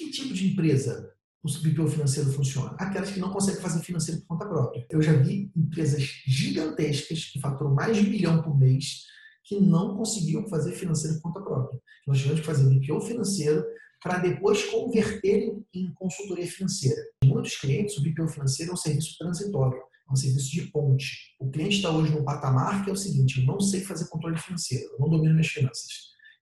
[0.00, 1.12] Que tipo de empresa
[1.42, 2.74] o BPO financeiro funciona?
[2.78, 4.86] Aquelas que não conseguem fazer financeiro por conta própria.
[4.88, 9.02] Eu já vi empresas gigantescas que faturam mais de um milhão por mês
[9.44, 11.78] que não conseguiam fazer financeiro por conta própria.
[12.06, 13.62] Nós tivemos que fazer BPO financeiro
[14.02, 17.02] para depois converterem em consultoria financeira.
[17.22, 21.34] Muitos clientes, o BPO financeiro é um serviço transitório, é um serviço de ponte.
[21.38, 24.38] O cliente está hoje num patamar que é o seguinte: eu não sei fazer controle
[24.38, 25.90] financeiro, eu não domino minhas finanças,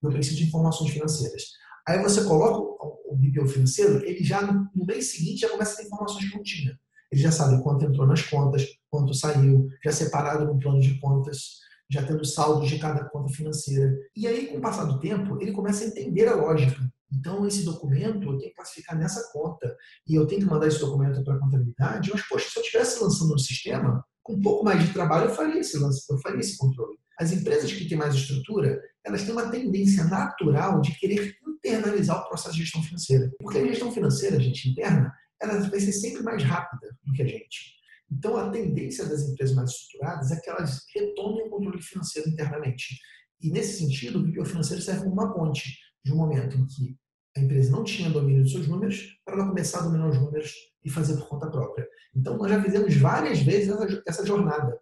[0.00, 1.58] eu preciso de informações financeiras.
[1.88, 2.58] Aí você coloca
[3.06, 6.42] o BPO financeiro, ele já no mês seguinte já começa a ter informações que não
[6.42, 6.78] tinha.
[7.10, 11.60] Ele já sabe quanto entrou nas contas, quanto saiu, já separado no plano de contas,
[11.90, 13.90] já tendo saldos de cada conta financeira.
[14.14, 16.78] E aí, com o passar do tempo, ele começa a entender a lógica.
[17.10, 19.74] Então, esse documento eu tenho que classificar nessa conta
[20.06, 22.10] e eu tenho que mandar esse documento para a contabilidade.
[22.12, 25.34] Mas, poxa, se eu estivesse lançando no sistema, com um pouco mais de trabalho, eu
[25.34, 26.98] faria esse, eu faria esse controle.
[27.18, 31.34] As empresas que têm mais estrutura, elas têm uma tendência natural de querer
[31.68, 33.30] internalizar o processo de gestão financeira.
[33.38, 37.26] Porque a gestão financeira, gente, interna, ela vai ser sempre mais rápida do que a
[37.26, 37.78] gente.
[38.10, 42.98] Então, a tendência das empresas mais estruturadas é que elas retomem o controle financeiro internamente.
[43.40, 46.96] E, nesse sentido, o BPO financeiro serve como uma ponte de um momento em que
[47.36, 50.52] a empresa não tinha domínio dos seus números para ela começar a dominar os números
[50.84, 51.86] e fazer por conta própria.
[52.14, 54.80] Então, nós já fizemos várias vezes essa, essa jornada.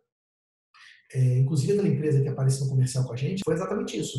[1.12, 4.18] É, inclusive, aquela empresa que apareceu no comercial com a gente, foi exatamente isso.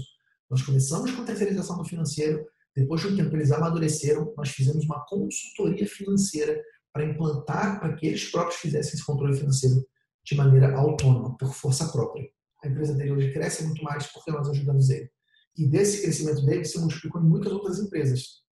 [0.50, 2.46] Nós começamos com a terceirização do financeiro,
[2.78, 8.06] depois de um tempo eles amadureceram, nós fizemos uma consultoria financeira para implantar, para que
[8.06, 9.84] eles próprios fizessem esse controle financeiro
[10.24, 12.30] de maneira autônoma, por força própria.
[12.64, 15.10] A empresa dele hoje cresce muito mais porque nós ajudamos ele.
[15.58, 18.44] E desse crescimento dele se multiplicou em muitas outras empresas.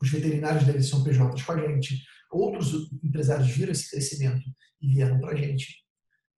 [0.00, 2.02] Os veterinários dele são PJs com a gente,
[2.32, 4.42] outros empresários viram esse crescimento
[4.80, 5.84] e vieram para a gente.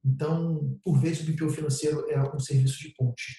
[0.05, 3.35] Então, por vezes, o BPO financeiro é um serviço de ponte.